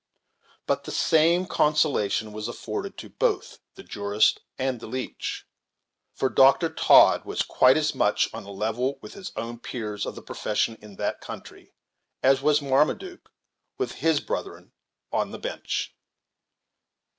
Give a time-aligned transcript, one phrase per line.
[0.65, 5.45] But the same consolation was afforded to both the jurist and the leech,
[6.15, 6.69] for Dr.
[6.69, 10.75] Todd was quite as much on a level with his own peers of the profession
[10.81, 11.75] in that country,
[12.23, 13.31] as was Marmaduke
[13.77, 14.71] with his brethren
[15.11, 15.95] on the bench.